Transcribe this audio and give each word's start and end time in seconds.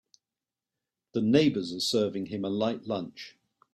The 1.11 1.21
neighbors 1.21 1.71
are 1.75 1.79
serving 1.79 2.25
him 2.25 2.43
a 2.43 2.49
light 2.49 2.87
lunch. 2.87 3.37